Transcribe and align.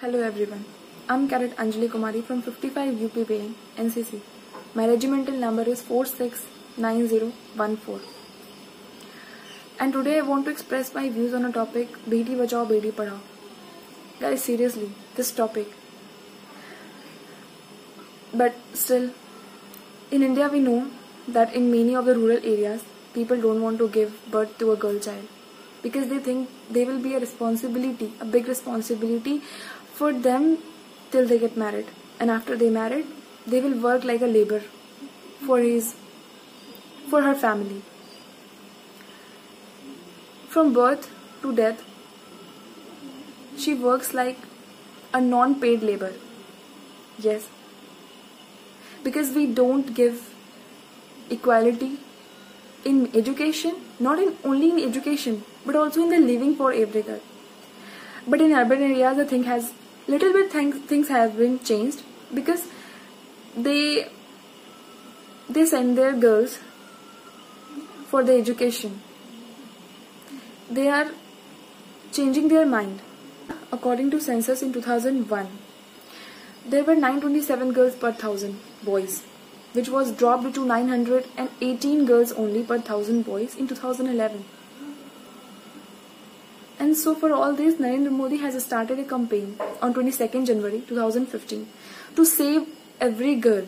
Hello 0.00 0.18
everyone. 0.20 0.64
I'm 1.08 1.26
Cadet 1.26 1.56
Anjali 1.56 1.88
Kumari 1.88 2.22
from 2.22 2.42
55 2.42 2.96
UPPN, 3.04 3.54
NCC. 3.78 4.20
My 4.74 4.86
regimental 4.86 5.34
number 5.34 5.62
is 5.62 5.80
469014. 5.80 8.00
And 9.80 9.94
today 9.94 10.18
I 10.18 10.20
want 10.20 10.44
to 10.44 10.50
express 10.50 10.92
my 10.94 11.08
views 11.08 11.32
on 11.32 11.46
a 11.46 11.50
topic 11.50 11.88
Beti 12.10 12.36
Bachao 12.40 12.66
Beti 12.72 12.92
Padhao. 12.92 13.20
Guys, 14.20 14.44
seriously, 14.44 14.90
this 15.14 15.30
topic. 15.30 15.66
But 18.34 18.54
still, 18.74 19.12
in 20.10 20.22
India 20.22 20.48
we 20.48 20.60
know 20.60 20.90
that 21.26 21.54
in 21.54 21.70
many 21.70 21.96
of 21.96 22.04
the 22.04 22.14
rural 22.14 22.36
areas, 22.36 22.84
people 23.14 23.40
don't 23.40 23.62
want 23.62 23.78
to 23.78 23.88
give 23.88 24.12
birth 24.30 24.58
to 24.58 24.72
a 24.72 24.76
girl 24.76 24.98
child 24.98 25.26
because 25.82 26.08
they 26.08 26.18
think 26.18 26.50
they 26.70 26.84
will 26.84 27.00
be 27.00 27.14
a 27.14 27.18
responsibility, 27.18 28.12
a 28.20 28.26
big 28.26 28.46
responsibility 28.48 29.42
for 29.98 30.12
them 30.12 30.48
till 31.10 31.26
they 31.26 31.38
get 31.38 31.56
married. 31.56 31.92
And 32.20 32.30
after 32.30 32.56
they 32.56 32.70
married, 32.70 33.06
they 33.46 33.60
will 33.60 33.78
work 33.88 34.04
like 34.04 34.22
a 34.22 34.32
labor 34.36 34.62
for 35.46 35.58
his 35.60 35.94
for 37.10 37.22
her 37.22 37.34
family. 37.34 37.82
From 40.54 40.72
birth 40.78 41.10
to 41.42 41.54
death, 41.60 41.84
she 43.64 43.74
works 43.74 44.12
like 44.14 44.38
a 45.12 45.20
non-paid 45.20 45.82
labor. 45.82 46.12
Yes. 47.18 47.48
Because 49.04 49.30
we 49.30 49.46
don't 49.46 49.94
give 49.94 50.34
equality 51.30 51.98
in 52.84 53.10
education, 53.14 53.76
not 54.00 54.18
in 54.18 54.36
only 54.44 54.70
in 54.70 54.78
education, 54.88 55.42
but 55.64 55.76
also 55.76 56.02
in 56.02 56.10
the 56.10 56.20
living 56.26 56.54
for 56.56 56.72
every 56.72 57.02
girl. 57.02 57.20
But 58.26 58.40
in 58.40 58.52
urban 58.52 58.82
areas, 58.82 59.16
the 59.16 59.24
thing 59.24 59.44
has 59.44 59.72
little 60.08 60.32
bit 60.32 60.52
things 60.52 61.08
have 61.08 61.36
been 61.36 61.58
changed 61.60 62.02
because 62.34 62.66
they 63.56 64.08
they 65.48 65.64
send 65.64 65.98
their 65.98 66.12
girls 66.12 66.58
for 68.08 68.22
the 68.22 68.34
education. 68.34 69.00
They 70.70 70.88
are 70.88 71.10
changing 72.12 72.48
their 72.48 72.66
mind. 72.66 73.00
According 73.72 74.10
to 74.12 74.20
census 74.20 74.62
in 74.62 74.72
2001, 74.72 75.48
there 76.68 76.84
were 76.84 76.94
927 76.94 77.72
girls 77.72 77.94
per 77.94 78.12
thousand 78.12 78.58
boys 78.82 79.22
which 79.76 79.88
was 79.90 80.10
dropped 80.20 80.54
to 80.54 80.64
918 80.64 82.06
girls 82.06 82.32
only 82.32 82.62
per 82.62 82.78
thousand 82.80 83.24
boys 83.24 83.54
in 83.56 83.68
2011. 83.68 84.44
And 86.86 86.96
so, 86.96 87.16
for 87.16 87.32
all 87.32 87.52
this, 87.52 87.74
Narendra 87.82 88.12
Modi 88.16 88.36
has 88.36 88.56
started 88.64 89.00
a 89.00 89.04
campaign 89.12 89.56
on 89.82 89.92
22nd 89.92 90.46
January 90.46 90.82
2015 90.86 91.66
to 92.14 92.24
save 92.24 92.68
every 93.00 93.34
girl 93.46 93.64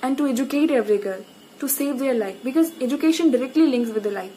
and 0.00 0.16
to 0.16 0.28
educate 0.28 0.70
every 0.70 0.98
girl 0.98 1.24
to 1.58 1.68
save 1.68 1.98
their 1.98 2.14
life 2.14 2.36
because 2.44 2.70
education 2.80 3.32
directly 3.32 3.66
links 3.66 3.90
with 3.90 4.04
the 4.04 4.12
life. 4.12 4.30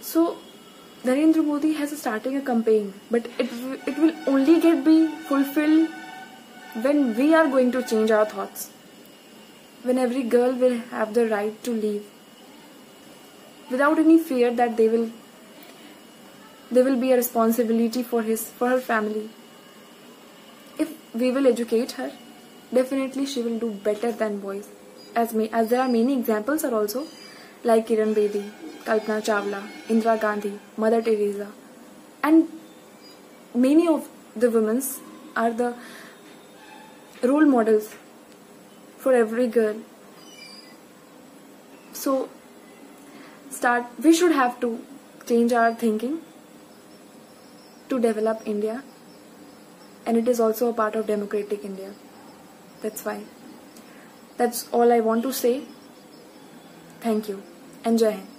So, 0.00 0.38
Narendra 1.04 1.44
Modi 1.44 1.74
has 1.74 1.92
started 2.00 2.34
a 2.36 2.40
campaign, 2.40 2.94
but 3.10 3.26
it, 3.38 3.50
it 3.86 3.98
will 3.98 4.14
only 4.26 4.58
get 4.58 4.82
be 4.86 4.96
fulfilled 5.28 5.90
when 6.80 7.14
we 7.14 7.34
are 7.34 7.46
going 7.46 7.72
to 7.72 7.82
change 7.82 8.10
our 8.10 8.24
thoughts 8.24 8.70
when 9.82 9.98
every 9.98 10.22
girl 10.22 10.52
will 10.64 10.78
have 10.96 11.12
the 11.12 11.28
right 11.28 11.62
to 11.62 11.72
live 11.72 12.10
without 13.70 13.98
any 13.98 14.18
fear 14.18 14.52
that 14.54 14.76
they 14.76 14.88
will 14.88 15.10
there 16.70 16.84
will 16.84 16.98
be 16.98 17.12
a 17.12 17.16
responsibility 17.16 18.02
for 18.02 18.22
his 18.22 18.44
for 18.50 18.68
her 18.68 18.80
family. 18.80 19.28
If 20.78 20.92
we 21.14 21.30
will 21.30 21.46
educate 21.46 21.92
her 21.92 22.10
definitely 22.74 23.26
she 23.26 23.42
will 23.42 23.58
do 23.58 23.70
better 23.88 24.12
than 24.12 24.38
boys. 24.40 24.68
As 25.14 25.34
may 25.34 25.48
as 25.50 25.68
there 25.70 25.80
are 25.80 25.88
many 25.88 26.14
examples 26.18 26.64
are 26.64 26.74
also 26.74 27.06
like 27.64 27.86
Kiran 27.88 28.14
Bedi, 28.14 28.50
Kalpana 28.84 29.22
Chawla, 29.22 29.62
Indira 29.88 30.20
Gandhi, 30.20 30.58
Mother 30.76 31.02
Teresa. 31.02 31.48
And 32.22 32.48
many 33.54 33.86
of 33.86 34.08
the 34.34 34.50
women 34.50 34.82
are 35.36 35.52
the 35.52 35.74
role 37.22 37.44
models 37.44 37.94
for 38.98 39.12
every 39.12 39.46
girl. 39.46 39.76
So, 41.92 42.28
start, 43.52 43.84
we 44.02 44.14
should 44.14 44.32
have 44.32 44.60
to 44.60 44.84
change 45.26 45.52
our 45.52 45.74
thinking 45.74 46.20
to 47.88 48.00
develop 48.00 48.42
India, 48.46 48.82
and 50.06 50.16
it 50.16 50.28
is 50.28 50.40
also 50.40 50.70
a 50.70 50.72
part 50.72 50.94
of 50.96 51.06
democratic 51.06 51.64
India. 51.64 51.92
That's 52.82 53.04
why. 53.04 53.22
That's 54.36 54.68
all 54.72 54.92
I 54.92 55.00
want 55.00 55.22
to 55.22 55.32
say. 55.32 55.62
Thank 57.00 57.28
you. 57.28 57.42
and 57.84 57.98
Jai. 57.98 58.31